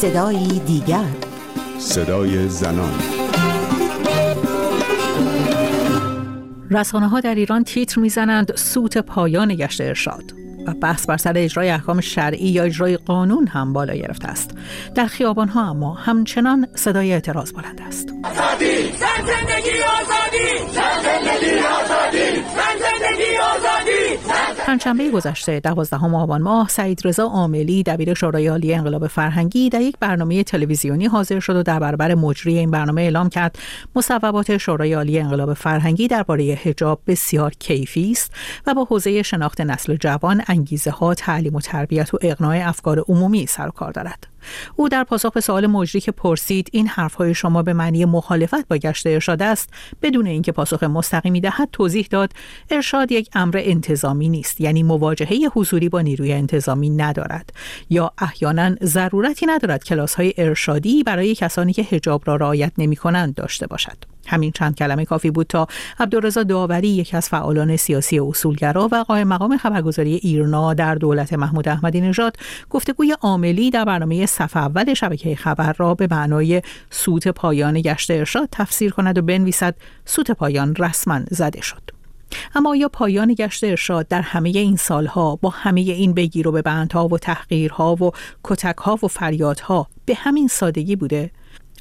صدایی 0.00 0.58
دیگر. 0.58 1.04
صدای 1.78 2.48
زنان. 2.48 2.92
رسانه 6.70 7.08
ها 7.08 7.20
در 7.20 7.34
ایران 7.34 7.64
تیتر 7.64 8.00
می‌زنند 8.00 8.56
سوت 8.56 8.98
پایان 8.98 9.54
گشت 9.54 9.80
ارشاد 9.80 10.32
و 10.66 10.74
بحث 10.74 11.06
بر 11.06 11.16
سر 11.16 11.32
اجرای 11.36 11.70
احکام 11.70 12.00
شرعی 12.00 12.48
یا 12.48 12.62
اجرای 12.62 12.96
قانون 12.96 13.46
هم 13.46 13.72
بالا 13.72 13.94
گرفته 13.94 14.28
است. 14.28 14.50
در 14.94 15.06
خیابان 15.06 15.48
ها 15.48 15.70
اما 15.70 15.94
همچنان 15.94 16.66
صدای 16.74 17.12
اعتراض 17.12 17.52
بلند 17.52 17.80
است. 17.86 18.08
آزادی! 18.24 18.76
زندگی 18.98 19.76
آزادی! 20.00 20.72
زندگی 20.72 21.58
آزادی 21.58 21.58
زندگی 21.58 21.58
آزادی! 21.58 22.69
پنجشنبه 24.66 25.10
گذشته 25.10 25.60
دوازدهم 25.60 26.14
آبان 26.14 26.42
ماه 26.42 26.68
سعید 26.68 27.00
رضا 27.04 27.24
عاملی 27.24 27.82
دبیر 27.82 28.14
شورای 28.14 28.46
عالی 28.46 28.74
انقلاب 28.74 29.06
فرهنگی 29.06 29.68
در 29.68 29.80
یک 29.80 29.96
برنامه 30.00 30.42
تلویزیونی 30.42 31.06
حاضر 31.06 31.40
شد 31.40 31.56
و 31.56 31.62
در 31.62 31.78
برابر 31.78 32.14
مجری 32.14 32.58
این 32.58 32.70
برنامه 32.70 33.02
اعلام 33.02 33.28
کرد. 33.28 33.58
مصوبات 33.96 34.56
شورای 34.56 34.92
عالی 34.92 35.18
انقلاب 35.18 35.54
فرهنگی 35.54 36.08
درباره 36.08 36.58
حجاب 36.62 37.00
بسیار 37.06 37.52
کیفی 37.58 38.10
است 38.10 38.34
و 38.66 38.74
با 38.74 38.84
حوزه 38.84 39.22
شناخت 39.22 39.60
نسل 39.60 39.96
جوان 39.96 40.42
انگیزه 40.46 40.90
ها 40.90 41.14
تعلیم 41.14 41.54
و 41.54 41.60
تربیت 41.60 42.14
و 42.14 42.18
اقناع 42.20 42.68
افکار 42.68 43.04
عمومی 43.08 43.46
سر 43.46 43.68
و 43.68 43.70
کار 43.70 43.92
دارد. 43.92 44.26
او 44.76 44.88
در 44.88 45.04
پاسخ 45.04 45.32
به 45.32 45.40
سوال 45.40 45.66
مجری 45.66 46.00
که 46.00 46.12
پرسید 46.12 46.68
این 46.72 46.86
حرفهای 46.86 47.34
شما 47.34 47.62
به 47.62 47.72
معنی 47.72 48.04
مخالفت 48.04 48.68
با 48.68 48.76
گشت 48.76 49.06
ارشاد 49.06 49.42
است؟ 49.42 49.68
بدون 50.02 50.26
اینکه 50.26 50.52
پاسخ 50.52 50.82
مستقیمی 50.82 51.40
دهد 51.40 51.68
توضیح 51.72 52.08
داد 52.10 52.32
ارشاد 52.70 52.99
یک 53.10 53.30
امر 53.32 53.60
انتظامی 53.64 54.28
نیست 54.28 54.60
یعنی 54.60 54.82
مواجهه 54.82 55.38
حضوری 55.54 55.88
با 55.88 56.00
نیروی 56.00 56.32
انتظامی 56.32 56.90
ندارد 56.90 57.52
یا 57.90 58.12
احیانا 58.18 58.74
ضرورتی 58.82 59.46
ندارد 59.46 59.84
کلاس 59.84 60.14
های 60.14 60.34
ارشادی 60.36 61.02
برای 61.02 61.34
کسانی 61.34 61.72
که 61.72 61.82
حجاب 61.82 62.22
را 62.26 62.36
رعایت 62.36 62.72
نمی 62.78 62.96
کنند 62.96 63.34
داشته 63.34 63.66
باشد. 63.66 63.96
همین 64.26 64.52
چند 64.52 64.74
کلمه 64.76 65.04
کافی 65.04 65.30
بود 65.30 65.46
تا 65.46 65.66
عبدالرضا 66.00 66.42
داوری 66.42 66.88
یکی 66.88 67.16
از 67.16 67.28
فعالان 67.28 67.76
سیاسی 67.76 68.20
اصولگرا 68.20 68.88
و 68.92 69.04
قائم 69.04 69.28
مقام 69.28 69.56
خبرگزاری 69.56 70.14
ایرنا 70.14 70.74
در 70.74 70.94
دولت 70.94 71.32
محمود 71.32 71.68
احمدی 71.68 72.00
نژاد 72.00 72.36
گفتگوی 72.70 73.16
عاملی 73.22 73.70
در 73.70 73.84
برنامه 73.84 74.26
صف 74.26 74.56
اول 74.56 74.94
شبکه 74.94 75.34
خبر 75.34 75.72
را 75.78 75.94
به 75.94 76.08
معنای 76.10 76.62
سوت 76.90 77.28
پایان 77.28 77.80
گشت 77.80 78.10
ارشاد 78.10 78.48
تفسیر 78.52 78.92
کند 78.92 79.18
و 79.18 79.22
بنویسد 79.22 79.74
سوت 80.04 80.30
پایان 80.30 80.74
رسما 80.74 81.20
زده 81.30 81.60
شد. 81.60 81.99
اما 82.54 82.70
آیا 82.70 82.88
پایان 82.88 83.34
گشت 83.34 83.64
ارشاد 83.64 84.08
در 84.08 84.22
همه 84.22 84.48
این 84.48 84.76
سالها 84.76 85.36
با 85.36 85.48
همه 85.48 85.80
این 85.80 86.14
بگیر 86.14 86.48
و 86.48 86.52
به 86.52 86.62
بندها 86.62 87.08
و 87.08 87.18
تحقیرها 87.18 87.94
و 87.94 88.10
کتکها 88.44 88.98
و 89.02 89.08
فریادها 89.08 89.86
به 90.04 90.14
همین 90.14 90.48
سادگی 90.48 90.96
بوده 90.96 91.30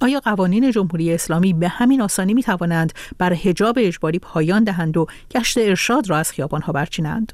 آیا 0.02 0.20
قوانین 0.20 0.72
جمهوری 0.72 1.14
اسلامی 1.14 1.54
به 1.54 1.68
همین 1.68 2.02
آسانی 2.02 2.34
می 2.34 2.44
توانند 2.44 2.94
بر 3.18 3.34
حجاب 3.34 3.76
اجباری 3.80 4.20
پایان 4.20 4.64
دهند 4.64 4.98
و 4.98 5.06
گشت 5.32 5.58
ارشاد 5.58 6.10
را 6.10 6.18
از 6.18 6.32
خیابانها 6.32 6.72
برچینند؟ 6.72 7.34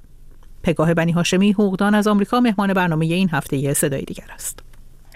پگاه 0.63 0.93
بنی 0.93 1.11
هاشمی 1.11 1.51
حقوقدان 1.51 1.95
از 1.95 2.07
آمریکا 2.07 2.39
مهمان 2.39 2.73
برنامه 2.73 3.05
این 3.05 3.29
هفته 3.29 3.73
صدای 3.73 4.01
دیگر 4.01 4.27
است. 4.33 4.64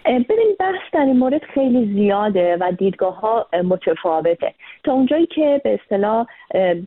ببین 0.05 0.55
بحث 0.59 0.81
در 0.93 1.05
این 1.05 1.17
مورد 1.17 1.43
خیلی 1.43 1.93
زیاده 1.93 2.57
و 2.57 2.71
دیدگاه 2.71 3.19
ها 3.19 3.47
متفاوته. 3.63 4.53
تا 4.83 4.93
اونجایی 4.93 5.25
که 5.25 5.61
به 5.63 5.79
اصطلاح 5.83 6.25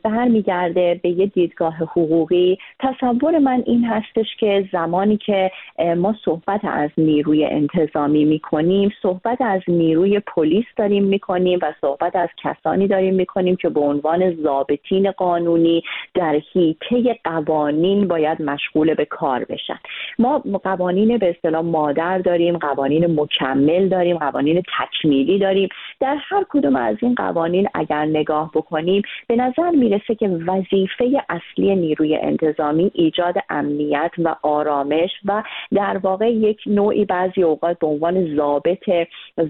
برمیگرده 0.03 0.99
به 1.03 1.09
یه 1.09 1.25
دیدگاه 1.25 1.75
حقوقی 1.75 2.57
تصور 2.79 3.39
من 3.39 3.63
این 3.65 3.85
هستش 3.85 4.35
که 4.39 4.69
زمانی 4.71 5.17
که 5.17 5.51
ما 5.97 6.15
صحبت 6.25 6.61
از 6.63 6.89
نیروی 6.97 7.45
انتظامی 7.45 8.25
می‌کنیم 8.25 8.93
صحبت 9.01 9.41
از 9.41 9.61
نیروی 9.67 10.19
پلیس 10.19 10.65
داریم 10.77 11.03
می‌کنیم 11.03 11.59
و 11.61 11.73
صحبت 11.81 12.15
از 12.15 12.29
کسانی 12.43 12.87
داریم 12.87 13.13
می‌کنیم 13.13 13.55
که 13.55 13.69
به 13.69 13.79
عنوان 13.79 14.35
ضابطین 14.43 15.11
قانونی 15.11 15.83
در 16.13 16.41
حیطه 16.53 17.19
قوانین 17.23 18.07
باید 18.07 18.41
مشغول 18.41 18.93
به 18.93 19.05
کار 19.05 19.45
بشن. 19.45 19.79
ما 20.19 20.39
قوانین 20.63 21.17
به 21.17 21.29
اصطلاح 21.29 21.61
مادر 21.61 22.17
داریم 22.17 22.57
قوانین 22.57 23.02
مکمل 23.07 23.87
داریم 23.87 24.17
قوانین 24.17 24.63
تکمیلی 24.79 25.39
داریم. 25.39 25.69
در 25.99 26.17
هر 26.29 26.45
کدوم 26.49 26.75
از 26.75 26.97
این 27.01 27.15
قوانین 27.15 27.67
اگر 27.73 28.05
نگاه 28.05 28.51
بکنیم 28.55 29.01
به 29.27 29.35
نظر 29.35 29.69
می‌رسه 29.69 30.15
که 30.15 30.27
وظیفه 30.27 31.23
اصلی 31.29 31.75
نیروی 31.75 32.15
انتظامی 32.15 32.91
ایجاد 32.93 33.35
امنیت 33.49 34.11
و 34.17 34.35
آرامش 34.41 35.11
و 35.25 35.43
در 35.73 35.97
واقع 35.97 36.31
یک 36.31 36.61
نوعی 36.65 37.05
بعضی 37.05 37.43
اوقات 37.43 37.79
به 37.79 37.87
عنوان 37.87 38.35
ضابط 38.35 38.89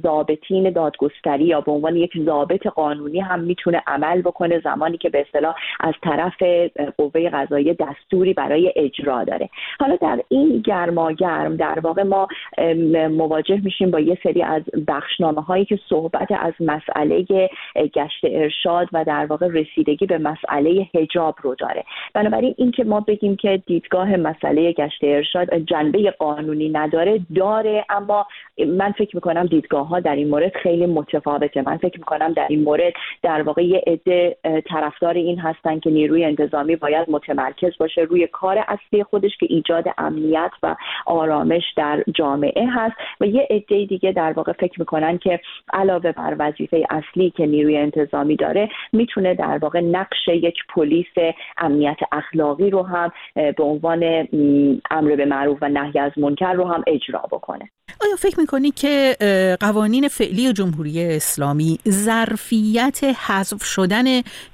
ضابطین 0.03 0.69
دادگستری 0.69 1.44
یا 1.44 1.62
به 1.62 1.72
عنوان 1.72 1.96
یک 1.96 2.12
ضابط 2.25 2.68
قانونی 2.68 3.19
هم 3.19 3.40
می‌تونه 3.40 3.84
عمل 3.88 4.22
بکنه 4.22 4.59
زمانی 4.59 4.97
که 4.97 5.09
به 5.09 5.22
اصطلاح 5.22 5.56
از 5.80 5.94
طرف 6.03 6.44
قوه 6.97 7.30
قضایی 7.30 7.74
دستوری 7.74 8.34
برای 8.34 8.74
اجرا 8.75 9.24
داره. 9.24 9.50
حالا 9.80 9.96
در 9.96 10.19
این 10.30 10.59
گرماگرم 10.66 11.56
در 11.56 11.80
واقع 11.80 12.03
ما 12.03 12.28
مواجه 13.50 13.64
میشیم 13.66 13.92
با 13.92 14.00
یه 14.00 14.18
سری 14.24 14.44
از 14.44 14.62
بخشنامه 14.88 15.42
هایی 15.42 15.66
که 15.66 15.80
صحبت 15.90 16.28
از 16.31 16.54
مسئله 16.59 17.26
گشت 17.76 18.24
ارشاد 18.24 18.88
و 18.94 19.04
در 19.04 19.26
واقع 19.26 19.48
رسیدگی 19.48 20.06
به 20.06 20.18
مسئله 20.18 20.88
هجاب 20.96 21.36
رو 21.42 21.56
داره. 21.56 21.84
بنابراین 22.14 22.56
اینکه 22.58 22.84
ما 22.84 23.00
بگیم 23.00 23.36
که 23.36 23.64
دیدگاه 23.66 24.16
مسئله 24.16 24.72
گشت 24.72 25.04
ارشاد 25.04 25.56
جنبه 25.58 26.12
قانونی 26.12 26.70
نداره 26.70 27.20
داره 27.36 27.86
اما 27.90 28.28
من 28.68 28.92
فکر 28.92 29.16
می‌کنم 29.16 29.46
دیدگاه 29.46 29.88
ها 29.88 30.00
در 30.00 30.16
این 30.16 30.30
مورد 30.30 30.54
خیلی 30.56 30.86
متفاوته. 30.86 31.62
من 31.62 31.78
فکر 31.78 31.98
می‌کنم 31.98 32.34
در 32.34 32.48
این 32.50 32.64
مورد 32.64 32.94
در 33.22 33.42
واقع 33.42 33.64
یه 33.66 33.84
عده 33.88 34.38
طرفدار 34.66 35.14
این 35.14 35.40
هستن 35.40 35.80
که 35.80 35.90
نیروی 35.90 36.25
انتظامی 36.25 36.75
باید 36.75 37.10
متمرکز 37.10 37.78
باشه. 37.80 38.02
روی 38.02 38.28
کار 38.28 38.66
اصلی 38.68 39.04
خودش 39.04 39.38
که 39.38 39.46
ایجاد 39.50 39.86
امنیت 39.98 40.52
و 40.64 40.75
آرامش 41.06 41.64
در 41.78 42.04
جامعه 42.16 42.68
هست 42.70 42.96
و 43.22 43.25
یه 43.34 43.48
عده 43.50 43.86
دیگه 43.86 44.12
در 44.12 44.34
واقع 44.34 44.52
فکر 44.52 44.80
می‌کنن 44.80 45.18
که 45.18 45.40
علاوه 45.74 46.12
بر 46.12 46.36
وظیفه 46.40 46.84
اصلی 46.90 47.34
که 47.38 47.46
نیروی 47.46 47.78
انتظامی 47.78 48.36
داره 48.36 48.70
می‌تونه 48.94 49.36
در 49.36 49.58
واقع 49.58 49.80
نقش 49.80 50.28
یک 50.28 50.56
پلیس 50.76 51.34
امنیت 51.58 51.98
اخلاقی 52.12 52.70
رو 52.70 52.84
هم 52.84 53.12
به 53.36 53.64
عنوان 53.64 54.28
امر 54.92 55.16
به 55.16 55.26
معروف 55.26 55.58
و 55.62 55.70
نهی 55.70 56.00
از 56.00 56.12
منکر 56.18 56.54
رو 56.54 56.68
هم 56.68 56.84
اجرا 56.88 57.20
بکنه. 57.32 57.70
آیا 58.02 58.16
فکر 58.16 58.40
می‌کنی 58.40 58.72
که 58.72 59.16
قوانین 59.60 60.08
فعلی 60.08 60.54
جمهوری 60.54 61.04
اسلامی 61.04 61.80
ظرفیت 61.90 63.04
حذف 63.28 63.64
شدن 63.64 64.04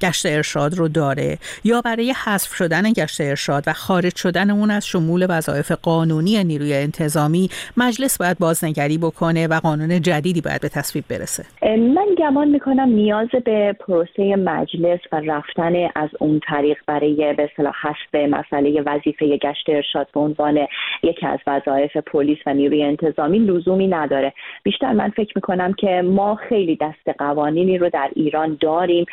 گشت 0.02 0.26
ارشاد 0.26 0.74
رو 0.74 0.88
داره 0.88 1.38
یا 1.64 1.82
برای 1.82 2.14
حذف 2.26 2.54
شدن 2.54 2.94
گشت 2.94 3.22
ارشاد 3.22 3.64
و 3.68 3.74
خارج 3.74 4.16
شدن 4.16 4.50
اون 4.50 4.72
از 4.72 4.88
شمول 4.88 5.26
وظایف 5.30 5.72
قانونی 5.72 6.44
نیروی 6.44 6.74
انتظامی 6.74 7.50
مجلس 7.78 8.18
باید 8.18 8.38
بازنگری 8.70 8.98
بکنه 8.98 9.48
و 9.48 9.60
قانون 9.64 10.02
جدیدی 10.02 10.42
باید 10.42 10.62
به 10.62 10.70
تصویب 10.70 11.04
برسه. 11.10 11.44
من 11.78 12.08
گمان 12.18 12.48
می‌کنم 12.48 12.90
نیاز 12.90 13.28
به 13.46 13.74
پروسه 13.80 14.36
مجلس 14.36 15.00
و 15.12 15.22
رفتن 15.26 15.76
از 15.96 16.10
اون 16.20 16.40
طریق 16.48 16.78
برای 16.88 17.34
به 17.34 17.50
اصطلاح 17.52 17.74
حذف 17.82 18.16
مسئله 18.30 18.82
وظیفه 18.86 19.38
گشت 19.38 19.70
ارشاد 19.70 20.08
به 20.14 20.20
عنوان 20.20 20.68
یکی 21.04 21.26
از 21.26 21.40
وظایف 21.48 21.98
پلیس 21.98 22.38
و 22.46 22.54
نیروی 22.54 22.84
انتظامی 22.84 23.40
لزومی 23.40 23.88
نداره. 23.88 24.34
بیشتر 24.64 24.94
من 24.94 25.10
فکر 25.10 25.32
می‌کنم 25.36 25.74
که 25.74 26.02
ما 26.02 26.36
خیلی 26.36 26.76
دست 26.82 27.10
قوانینی 27.18 27.78
رو 27.78 27.90
در 27.90 28.10
ایران 28.16 28.58
داریم 28.62 29.06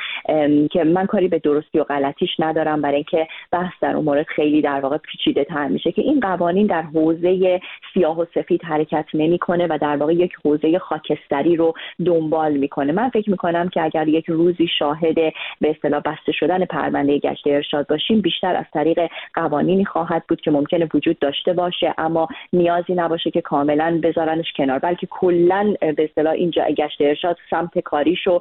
که 0.71 0.85
من 0.85 1.07
کاری 1.07 1.29
به 1.29 1.39
درستی 1.39 1.79
و 1.79 1.85
غلطیش 1.85 2.31
ندارم 2.39 2.83
برای 2.83 2.95
اینکه 2.95 3.29
بحث 3.53 3.73
در 3.81 3.97
مورد 3.97 4.27
خیلی 4.27 4.63
در 4.63 4.81
واقع 4.81 4.97
پیچیده 4.97 5.45
تر 5.45 5.69
میشه 5.69 5.93
که 5.93 6.03
این 6.03 6.21
قوانین 6.21 6.67
در 6.67 6.83
حوزه 6.83 7.61
سیاه 7.95 8.21
و 8.21 8.25
سفید 8.35 8.65
حرکت 8.65 9.05
نمی‌کنه 9.47 9.67
و 9.75 9.79
در 9.79 9.97
واقع 9.97 10.13
یک 10.13 10.33
حوزه 10.45 10.79
خاکستری 10.79 11.57
رو 11.57 11.75
دنبال 12.05 12.53
می‌کنه. 12.53 12.93
من 12.93 13.09
فکر 13.09 13.31
می‌کنم 13.31 13.69
که 13.69 13.83
اگر 13.83 14.09
یک 14.09 14.25
روزی 14.29 14.69
شاهد 14.79 15.15
به 15.61 15.71
اصطلاح 15.71 16.01
بسته 16.01 16.33
شدن 16.33 16.65
پرونده 16.65 17.19
گشت 17.19 17.47
ارشاد 17.47 17.87
باشیم 17.87 18.21
بیشتر 18.21 18.57
از 18.57 18.65
طریق 18.73 19.01
قوانینی 19.35 19.85
خواهد 19.85 20.23
بود 20.29 20.41
که 20.41 20.51
ممکنه 20.51 20.89
وجود 20.95 21.19
داشته 21.19 21.53
باشه. 21.53 21.95
اما 21.99 22.29
نیازی 22.53 22.95
نباشه 22.95 23.31
که 23.31 23.41
کاملا 23.41 24.01
بذارنش 24.03 24.53
کنار 24.57 24.79
بلکه 24.79 25.07
کلا 25.11 25.75
به 25.81 26.05
اصطلاح 26.05 26.33
اینجا 26.33 26.65
گشت 26.65 27.01
ارشاد 27.01 27.37
سمت 27.51 27.79
کاریشو 27.79 28.41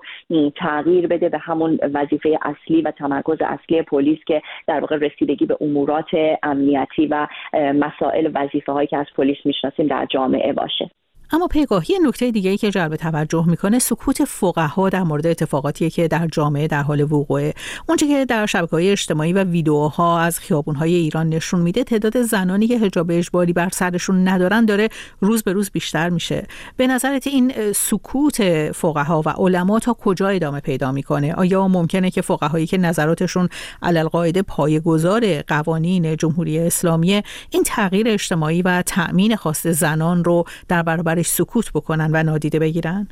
تغییر 0.55 1.07
بده 1.07 1.29
به 1.29 1.37
همون 1.37 1.79
وظیفه 1.93 2.39
اصلی 2.41 2.81
و 2.81 2.91
تمرکز 2.91 3.37
اصلی 3.41 3.81
پلیس 3.81 4.19
که 4.25 4.41
در 4.67 4.79
واقع 4.79 4.95
رسیدگی 4.95 5.45
به 5.45 5.57
امورات 5.61 6.09
امنیتی 6.43 7.07
و 7.07 7.27
مسائل 7.55 8.31
وظیفه 8.33 8.71
هایی 8.71 8.87
که 8.87 8.97
از 8.97 9.05
پلیس 9.15 9.37
می‌شناسیم 9.45 9.87
در 9.87 10.05
جامعه 10.05 10.53
باشه. 10.53 10.89
اما 11.35 11.47
پیگاه 11.47 11.91
یه 11.91 11.99
نکته 12.03 12.31
دیگه 12.31 12.49
ای 12.49 12.57
که 12.57 12.71
جلب 12.71 12.95
توجه 12.95 13.45
می‌کنه 13.47 13.79
سکوت 13.79 14.25
فقها 14.25 14.89
در 14.89 15.03
مورد 15.03 15.27
اتفاقاتی 15.27 15.89
که 15.89 16.07
در 16.07 16.27
جامعه 16.27 16.67
در 16.67 16.81
حال 16.81 17.01
وقوعه. 17.13 17.53
اونچه 17.87 18.07
که 18.07 18.25
در 18.25 18.45
شبکه 18.45 18.71
های 18.71 18.91
اجتماعی 18.91 19.33
و 19.33 19.43
ویدیوها 19.43 20.19
از 20.19 20.39
خیابون 20.39 20.75
های 20.75 20.93
ایران 20.93 21.29
نشون 21.29 21.61
میده 21.61 21.83
تعداد 21.83 22.21
زنانی 22.21 22.67
که 22.67 22.79
حجاب 22.79 23.11
اجباری 23.11 23.53
بر 23.53 23.69
سرشون 23.69 24.27
ندارن 24.27 24.65
داره 24.65 24.89
روز 25.19 25.43
به 25.43 25.53
روز 25.53 25.71
بیشتر 25.71 26.09
میشه. 26.09 26.47
به 26.77 26.87
نظرت 26.87 27.27
این 27.27 27.71
سکوت 27.73 28.71
فقها 28.71 29.21
و 29.25 29.29
علما 29.29 29.79
تا 29.79 29.93
کجا 29.93 30.27
ادامه 30.27 30.59
پیدا 30.59 30.91
می‌کنه؟ 30.91 31.33
آیا 31.33 31.67
ممکنه 31.67 32.11
که 32.11 32.21
فقهایی 32.21 32.67
که 32.67 32.77
نظراتشون 32.77 33.49
علل 33.81 34.41
پایه‌گذار 34.41 35.41
قوانین 35.41 36.17
جمهوری 36.17 36.59
اسلامی 36.59 37.21
این 37.49 37.63
تغییر 37.65 38.07
اجتماعی 38.09 38.61
و 38.61 38.81
تأمین 38.81 39.35
خواست 39.35 39.71
زنان 39.71 40.23
رو 40.23 40.43
در 40.67 40.83
سکوت 41.25 41.71
بکنن 41.75 42.09
و 42.13 42.23
نادیده 42.23 42.59
بگیرن؟ 42.59 43.07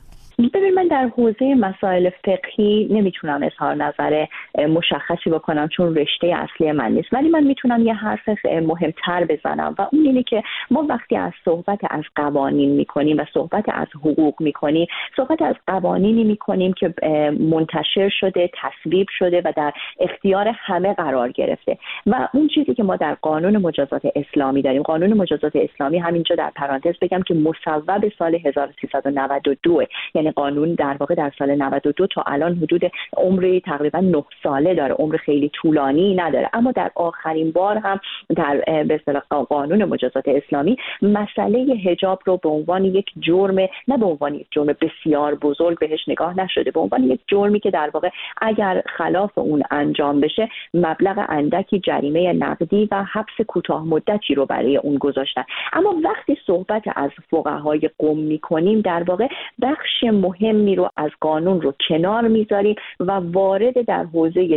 ببین 0.54 0.74
من 0.74 0.88
در 0.88 1.07
حوزه 1.18 1.56
مسائل 1.56 2.10
فقهی 2.25 2.88
نمی‌تونم 2.92 3.44
اظهار 3.44 3.75
نظر 3.75 4.25
مشخصی 4.58 5.30
بکنم 5.30 5.68
چون 5.68 5.96
رشته 5.96 6.28
اصلی 6.28 6.72
من 6.72 6.92
نیست. 6.92 7.14
ولی 7.14 7.30
من 7.30 7.44
می‌تونم 7.44 7.86
یه 7.86 7.94
حرف 7.94 8.30
مهمتر 8.46 9.26
بزنم 9.26 9.76
و 9.78 9.88
اون 9.92 10.06
اینه 10.06 10.24
که 10.24 10.44
ما 10.72 10.86
وقتی 10.90 11.18
از 11.18 11.32
صحبت 11.46 11.80
از 11.90 12.04
قوانین 12.16 12.72
می‌کنیم 12.72 13.18
و 13.18 13.26
صحبت 13.34 13.66
از 13.68 13.88
حقوق 13.96 14.42
می‌کنیم 14.42 14.88
صحبت 15.18 15.42
از 15.42 15.56
قوانینی 15.68 16.24
می‌کنیم 16.24 16.74
که 16.74 16.94
منتشر 17.40 18.10
شده 18.10 18.50
تصویب 18.62 19.08
شده 19.20 19.42
و 19.46 19.54
در 19.56 19.74
اختیار 20.00 20.48
همه 20.48 20.94
قرار 20.94 21.32
گرفته. 21.32 21.78
و 22.06 22.28
اون 22.34 22.48
چیزی 22.48 22.74
که 22.74 22.84
ما 22.84 22.96
در 22.96 23.18
قانون 23.22 23.58
مجازات 23.58 24.02
اسلامی 24.16 24.62
داریم 24.62 24.82
قانون 24.82 25.14
مجازات 25.14 25.56
اسلامی 25.56 26.00
همینجا 26.00 26.36
در 26.36 26.52
پرانتز 26.56 26.94
بگم 27.02 27.22
که 27.22 27.34
مصوب 27.34 28.10
سال 28.20 28.36
1392 28.46 29.84
یعنی 30.16 30.32
قانون 30.32 30.74
در 30.74 30.98
واقع 31.00 31.16
در 31.16 31.32
سال 31.40 31.56
92 31.56 32.08
تا 32.08 32.24
الان 32.28 32.56
حدود 32.56 32.92
عمری 33.18 33.62
تقریبا 33.62 34.00
9 34.00 34.24
ساله 34.44 34.74
داره 34.75 34.94
عمر 34.94 35.18
خیلی 35.18 35.50
طولانی 35.50 36.16
نداره. 36.16 36.50
اما 36.54 36.72
در 36.72 36.92
آخرین 36.95 37.51
بار 37.51 37.78
هم 37.78 38.00
در 38.36 38.63
به 38.78 39.22
قانون 39.50 39.84
مجازات 39.84 40.28
اسلامی 40.28 40.78
مسئله 41.01 41.75
حجاب 41.86 42.19
رو 42.25 42.38
به 42.38 42.50
عنوان 42.50 42.86
یک 42.86 43.06
جرم 43.19 43.56
نه 43.88 43.98
به 43.98 44.06
عنوان 44.06 44.36
یک 44.36 44.48
جرم 44.51 44.75
بسیار 44.81 45.36
بزرگ 45.36 45.80
بهش 45.80 46.00
نگاه 46.07 46.40
نشده 46.40 46.72
به 46.72 46.80
عنوان 46.80 47.04
یک 47.04 47.19
جرمی 47.28 47.60
که 47.60 47.72
در 47.72 47.90
واقع 47.94 48.10
اگر 48.42 48.84
خلاف 48.86 49.38
اون 49.38 49.63
انجام 49.72 50.22
بشه 50.22 50.50
مبلغ 50.74 51.25
اندکی 51.30 51.80
جریمه 51.80 52.34
نقدی 52.34 52.88
و 52.92 53.04
حبس 53.04 53.46
کوتاه 53.48 53.86
مدتی 53.86 54.36
رو 54.36 54.46
برای 54.46 54.78
اون 54.78 54.98
گذاشتن. 54.98 55.44
اما 55.74 55.96
وقتی 56.04 56.38
صحبت 56.48 56.84
از 56.96 57.12
فقهای 57.31 57.89
قم 58.00 58.18
می‌کنیم 58.18 58.81
در 58.81 59.04
واقع 59.04 59.28
بخش 59.62 60.04
مهمی 60.04 60.75
رو 60.75 60.89
از 60.98 61.12
قانون 61.22 61.62
رو 61.62 61.74
کنار 61.88 62.28
می‌ذاریم 62.28 62.75
و 63.00 63.12
وارد 63.12 63.86
در 63.86 64.04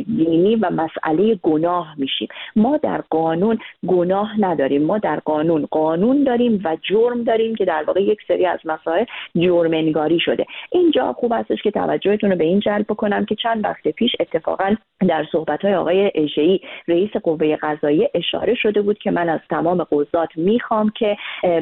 دینی 0.00 0.56
و 0.56 0.70
مسئله 0.70 1.34
گناه 1.34 1.94
میشیم. 1.98 2.28
ما 2.56 2.76
در 2.76 3.02
قانون 3.10 3.58
گناه 3.86 4.40
نداریم. 4.40 4.82
ما 4.82 4.98
در 4.98 5.20
قانون 5.24 5.66
قانون 5.70 6.24
داریم 6.24 6.60
و 6.64 6.76
جرم 6.82 7.24
داریم 7.24 7.54
که 7.54 7.64
در 7.64 7.84
واقع 7.86 8.02
یک 8.02 8.18
سری 8.28 8.46
از 8.46 8.58
مسائل 8.64 9.04
جرم 9.36 9.72
انگاری 9.72 10.20
شده. 10.20 10.46
اینجا 10.70 11.12
خوب 11.12 11.32
استش 11.32 11.62
که 11.62 11.70
توجهتون 11.70 12.30
رو 12.30 12.36
به 12.36 12.44
این 12.44 12.60
جلب 12.60 12.86
بکنم 12.88 13.24
که 13.24 13.34
چند 13.34 13.64
وقت 13.64 13.88
پیش 13.88 14.12
اتفاقا 14.20 14.74
در 15.08 15.24
صحبت 15.32 15.64
های 15.64 15.74
آقای 15.74 16.12
اژه‌ای 16.14 16.60
رئیس 16.88 17.10
قوه 17.10 17.56
قضاییه 17.56 18.10
اشاره 18.14 18.54
شده 18.54 18.82
بود 18.82 18.98
که 18.98 19.10
من 19.10 19.28
از 19.28 19.40
تمام 19.50 19.84
قضات 19.84 20.28
می‌خوام 20.36 20.92
که 20.96 21.16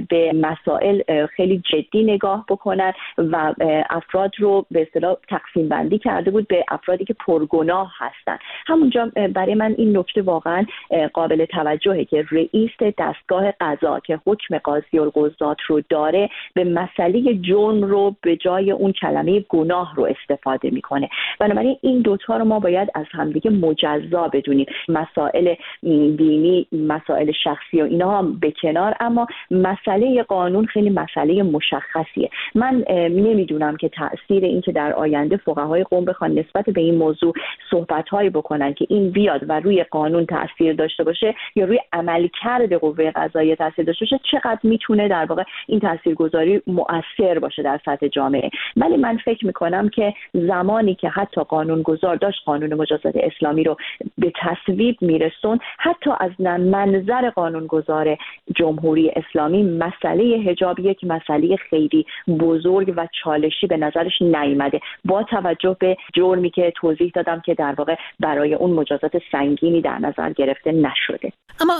به 0.09 0.33
مسائل 0.35 1.27
خیلی 1.27 1.63
جدی 1.73 2.03
نگاه 2.03 2.45
بکنن 2.49 2.93
و 3.19 3.55
افراد 3.91 4.31
رو 4.39 4.67
به 4.71 4.83
اصطلاح 4.83 5.17
تقسیم 5.29 5.69
بندی 5.69 5.99
کرده 5.99 6.31
بود 6.31 6.49
به 6.49 6.65
افرادی 6.69 7.05
که 7.05 7.15
پرگناه 7.27 7.93
هستن. 8.05 8.39
همونجا 8.67 9.11
برای 9.35 9.55
من 9.55 9.75
این 9.79 9.97
نکته 9.97 10.23
واقعا 10.23 10.65
قابل 11.13 11.45
توجهه 11.45 12.05
که 12.05 12.25
رئیس 12.31 12.71
دستگاه 12.99 13.51
قضا 13.61 14.01
که 14.01 14.21
حکم 14.27 14.59
قاضی 14.59 14.99
القضات 14.99 15.57
رو 15.67 15.81
داره 15.89 16.31
به 16.55 16.65
مسئله 16.65 17.35
جرم 17.35 17.83
رو 17.83 18.17
به 18.23 18.37
جای 18.37 18.71
اون 18.71 18.93
کلمه 18.93 19.41
گناه 19.41 19.95
رو 19.97 20.05
استفاده 20.05 20.71
می‌کنه. 20.71 21.09
بنابراین 21.41 21.77
این 21.81 22.01
دوتا 22.01 22.37
رو 22.37 22.45
ما 22.45 22.61
باید 22.61 22.89
از 22.95 23.07
همدیگه 23.13 23.51
مجزا 23.51 24.29
بدونیم. 24.29 24.67
مسائل 24.89 25.55
دینی 25.83 26.67
مسائل 26.73 27.33
شخصی 27.45 27.83
و 27.83 27.85
اینا 27.85 28.19
هم 28.19 28.39
به 28.39 28.53
کنار 28.63 28.95
اما 29.01 29.27
مسئله 29.51 30.23
قانون 30.23 30.67
خیلی 30.67 30.91
مسئله 30.91 31.43
مشخصیه. 31.43 32.31
من 32.55 32.85
نمی‌دونم 32.91 33.77
که 33.77 33.89
تاثیر 33.89 34.45
این 34.45 34.61
که 34.61 34.73
در 34.73 34.93
آینده 34.93 35.37
فقهای 35.37 35.85
قوم 35.85 36.05
بخوان 36.05 36.39
نسبت 36.39 36.65
به 36.71 36.81
این 36.81 36.95
موضوع 36.95 37.33
صحبت 37.71 37.94
هایی 38.11 38.31
بکنن 38.31 38.75
که 38.75 38.87
این 38.89 39.11
بیاد 39.11 39.51
و 39.51 39.61
روی 39.61 39.85
قانون 39.85 40.27
تاثیر 40.27 40.73
داشته 40.73 41.05
باشه 41.05 41.35
یا 41.57 41.65
روی 41.65 41.81
عملکرد 41.93 42.73
قوه 42.73 43.11
قضاییه 43.11 43.57
تاثیر 43.57 43.85
داشته 43.85 44.05
باشه 44.05 44.21
چقدر 44.31 44.61
می‌تونه 44.63 45.09
در 45.09 45.25
واقع 45.25 45.43
این 45.67 45.81
تاثیرگذاری 45.81 46.63
مؤثر 46.67 47.39
باشه 47.39 47.63
در 47.63 47.81
سطح 47.85 48.09
جامعه. 48.09 48.51
ولی 48.77 48.97
من 48.97 49.17
فکر 49.17 49.47
می‌کنم 49.47 49.89
که 49.89 50.15
زمانی 50.33 50.95
که 50.95 51.09
حتی 51.09 51.41
قانون 51.41 51.83
گذار 51.83 52.17
داشت 52.17 52.43
قانون 52.47 52.75
مجازات 52.75 53.15
اسلامی 53.17 53.65
رو 53.65 53.77
به 54.19 54.33
تصویب 54.41 54.97
میرسون 55.01 55.59
حتی 55.79 56.11
از 56.21 56.31
منظر 56.41 57.31
قانونگذار 57.31 58.19
جمهوری 58.57 59.13
اسلامی 59.17 59.63
مسئله 59.63 60.43
حجاب 60.47 60.81
یک 60.81 61.05
مسئله 61.05 61.57
خیلی 61.57 62.07
بزرگ 62.41 62.95
و 62.97 63.09
چالشی 63.23 63.67
به 63.67 63.77
نظرش 63.77 64.23
نیامده 64.23 64.81
با 65.05 65.23
توجه 65.23 65.77
به 65.81 65.97
جرمی 66.15 66.51
که 66.51 66.73
توضیح 66.77 67.13
دادم 67.15 67.41
که 67.41 67.55
در 67.55 67.75
واقع 67.85 67.97
برای 68.21 68.55
اون 68.55 68.71
مجازات 68.71 69.13
سنگینی 69.33 69.81
در 69.83 69.99
نظر 69.99 70.33
گرفته 70.33 70.73
نشده. 70.73 71.33
اما 71.61 71.75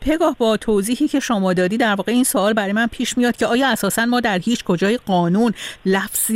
پگاه 0.00 0.36
با 0.38 0.56
توضیحی 0.56 1.08
که 1.08 1.20
شما 1.20 1.52
دادی 1.52 1.76
در 1.76 1.94
واقع 1.94 2.12
این 2.12 2.24
سوال 2.24 2.52
برای 2.52 2.72
من 2.72 2.86
پیش 2.86 3.18
میاد 3.18 3.36
که 3.36 3.46
آیا 3.46 3.68
اساسا 3.68 4.06
ما 4.06 4.20
در 4.20 4.38
هیچ 4.38 4.64
کجای 4.64 4.98
قانون 5.06 5.52
لفظ 5.86 6.30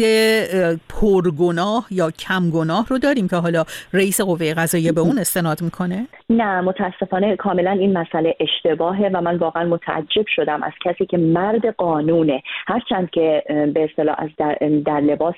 پرگناه 0.88 1.86
یا 1.90 2.10
کمگناه 2.10 2.86
رو 2.88 2.98
داریم 2.98 3.28
که 3.28 3.36
حالا 3.36 3.64
رئیس 3.92 4.20
قوه 4.20 4.54
قضاییه 4.54 4.92
به 4.92 5.00
اون 5.00 5.18
استناد 5.18 5.62
می‌کنه؟ 5.62 6.06
نه 6.30 6.60
متاسفانه 6.60 7.36
کاملا 7.36 7.70
این 7.70 7.98
مسئله 7.98 8.36
اشتباهه 8.40 9.10
و 9.14 9.20
من 9.20 9.36
واقعا 9.36 9.64
متعجب 9.64 10.26
شدم 10.26 10.62
از 10.62 10.72
کسی 10.84 11.06
که 11.06 11.16
مرد 11.18 11.66
قانونه. 11.66 12.42
هرچند 12.66 13.10
که 13.10 13.42
به 13.74 13.84
اصطلاح 13.84 14.14
از 14.18 14.30
در, 14.38 14.58
در 14.84 15.00
لباس 15.00 15.34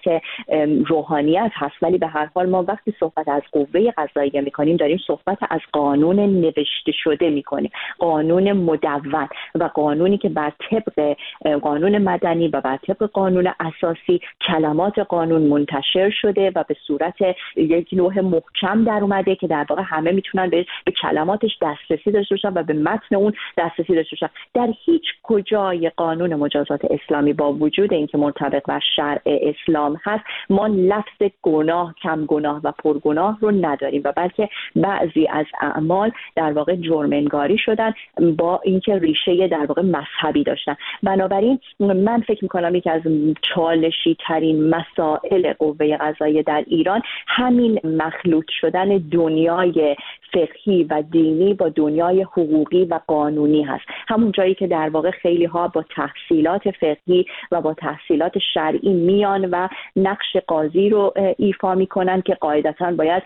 روحانیت 0.87 1.51
هست 1.55 1.75
ولی 1.83 1.99
به 1.99 2.07
هر 2.07 2.29
حال 2.35 2.49
ما 2.49 2.63
وقتی 2.63 2.95
صحبت 3.01 3.29
از 3.29 3.43
قوه 3.53 3.91
قضاییه 3.97 4.41
می‌کنیم 4.41 4.77
داریم 4.77 4.99
صحبت 5.07 5.39
از 5.51 5.61
قانون 5.73 6.19
نوشته 6.21 6.93
شده 6.93 7.31
می‌کنیم. 7.31 7.71
قانون 7.99 8.53
مدون 8.53 9.29
و 9.55 9.65
قانونی 9.65 10.19
که 10.19 10.29
بر 10.29 10.53
طبق 10.71 11.17
قانون 11.63 11.99
مدنی 11.99 12.49
و 12.49 12.61
بر 12.61 12.77
طبق 12.77 13.03
قانون 13.03 13.53
اساسی 13.61 14.21
کلمات 14.47 14.99
قانون 14.99 15.43
منتشر 15.43 16.11
شده 16.11 16.53
و 16.55 16.65
به 16.69 16.77
صورت 16.87 17.15
یک 17.57 17.89
نوع 17.93 18.21
محکم 18.21 18.85
در 18.85 18.99
اومده 19.03 19.35
که 19.35 19.47
در 19.47 19.67
واقع 19.71 19.83
همه 19.87 20.13
می‌تونن 20.13 20.51
به, 20.51 20.67
به 20.85 20.93
کلماتش 20.93 21.59
دسترسی 21.63 22.11
داشته 22.11 22.35
باشن 22.35 22.53
و 22.55 22.63
به 22.63 22.75
متن 22.75 23.17
اون 23.17 23.33
دسترسی 23.59 23.95
داشته 23.95 24.17
باشن 24.21 24.35
در 24.55 24.75
هیچ 24.85 25.05
کجای 25.23 25.91
قانون 25.97 26.35
مجازات 26.35 26.81
اسلامی 26.85 27.33
با 27.33 27.53
وجود 27.53 27.93
اینکه 27.93 28.19
مرتبط 28.19 28.67
بر 28.67 28.81
شرع 28.97 29.21
اسلام 29.25 30.01
هست 30.05 30.25
ما 30.51 30.67
لفظ 30.67 31.33
گناه 31.43 31.95
کم 32.03 32.27
گناه 32.27 32.61
و 32.65 32.73
پرگناه 32.73 33.39
رو 33.41 33.51
نداریم 33.51 34.03
و 34.05 34.13
بلکه 34.17 34.49
بعضی 34.77 35.27
از 35.31 35.47
اعمال 35.61 36.13
در 36.37 36.53
واقع 36.53 36.77
جرمنگاری 36.77 37.59
شدن 37.59 37.93
با 38.37 38.61
اینکه 38.65 38.99
ریشه 38.99 39.49
در 39.49 39.67
واقع 39.67 39.83
مذهبی 39.83 40.45
داشتن. 40.45 40.77
بنابراین 41.03 41.59
من 41.81 42.21
فکر 42.21 42.45
می‌کنم 42.45 42.75
یکی 42.75 42.91
از 42.91 43.03
چالشی 43.43 44.17
ترین 44.27 44.75
مسائل 44.75 45.53
قوه 45.53 45.97
قضایی 45.97 46.43
در 46.43 46.65
ایران 46.67 47.03
همین 47.27 47.81
مخلوط 47.85 48.45
شدن 48.61 48.99
دنیای 48.99 49.97
فقهی 50.35 50.85
و 50.85 51.03
دینی 51.11 51.55
با 51.55 51.69
دنیای 51.69 52.23
حقوقی 52.23 52.85
و 52.85 53.01
قانونی 53.07 53.63
هست. 53.63 53.85
همون 54.09 54.33
جایی 54.33 54.55
که 54.55 54.67
در 54.67 54.89
واقع 54.89 55.11
خیلی 55.11 55.45
ها 55.45 55.69
با 55.69 55.85
تحصیلات 55.97 56.71
فقهی 56.71 57.27
و 57.53 57.61
با 57.61 57.75
تحصیلات 57.75 58.33
شرعی 58.55 58.93
میان 58.93 59.49
و 59.51 59.69
نقش 59.97 60.37
قاضی 60.47 60.89
رو 60.89 61.15
ایفا 61.39 61.75
می‌کنن 61.75 62.23
که 62.23 62.35
قاعدتا 62.35 62.93
باید 62.93 63.23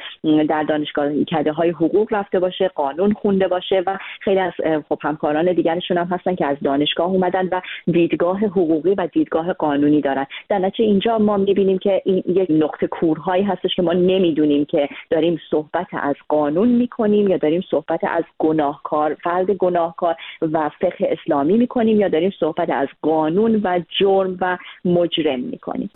در 0.49 0.63
دانشگاه 0.63 1.25
کده 1.25 1.53
های 1.53 1.71
حقوق 1.71 2.09
رفته 2.11 2.41
باشه 2.41 2.69
قانون 2.69 3.13
خونده 3.13 3.49
باشه 3.49 3.83
و 3.87 3.99
خیلی 4.21 4.41
از 4.41 4.53
خب 4.89 4.99
همکاران 5.03 5.53
دیگرشون 5.53 5.99
هم 5.99 6.07
هستن 6.07 6.35
که 6.35 6.47
از 6.47 6.57
دانشگاه 6.63 7.07
اومدن 7.07 7.49
و 7.53 7.61
دیدگاه 7.87 8.39
حقوقی 8.39 8.95
و 8.95 9.09
دیدگاه 9.13 9.53
قانونی 9.53 10.01
دارن. 10.01 10.27
در 10.49 10.59
نتیجه 10.59 10.85
اینجا 10.85 11.19
ما 11.19 11.37
می‌بینیم 11.37 11.79
که 11.79 12.03
این 12.05 12.23
یک 12.27 12.51
نقطه 12.51 12.87
کورهایی 12.87 13.43
هستش 13.43 13.75
که 13.75 13.83
ما 13.83 13.93
نمی‌دونیم 13.93 14.65
که 14.65 14.89
داریم 15.11 15.41
صحبت 15.51 15.87
از 15.93 16.15
قانون 16.29 16.69
می‌کنیم. 16.69 16.96
یا 16.99 17.37
داریم 17.37 17.65
صحبت 17.71 18.01
از 18.05 18.25
گناهکار 18.39 19.17
فرد 19.25 19.51
گناهکار 19.51 20.17
و 20.43 20.71
فقه 20.81 21.19
اسلامی 21.21 21.57
می‌کنیم 21.57 22.01
یا 22.01 22.09
داریم 22.09 22.33
صحبت 22.41 22.71
از 22.71 22.89
قانون 23.03 23.61
و 23.65 23.81
جرم 24.01 24.37
و 24.41 24.59
مجرم 24.85 25.41
می‌کنیم؟ 25.41 25.91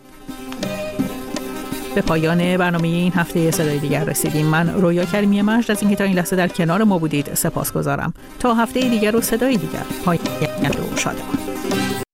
به 1.95 2.01
پایان 2.01 2.57
برنامه 2.57 2.87
این 2.87 3.11
هفته 3.15 3.51
صدای 3.51 3.79
دیگر 3.79 4.03
رسیدیم. 4.03 4.45
من 4.45 4.67
رویا 4.81 5.05
کریمی 5.05 5.41
مجد 5.41 5.71
از 5.71 5.81
اینکه 5.81 5.95
تا 5.95 6.03
این 6.03 6.15
لحظه 6.15 6.35
در 6.35 6.47
کنار 6.47 6.83
ما 6.83 6.97
بودید 6.97 7.25
سپاس 7.25 7.73
گذارم 7.73 8.13
تا 8.39 8.53
هفته 8.53 8.79
دیگر 8.79 9.15
و 9.15 9.21
صدای 9.21 9.57
دیگر. 9.57 9.85
پایان 10.05 10.71
و 10.71 10.97
شادمان. 10.97 12.10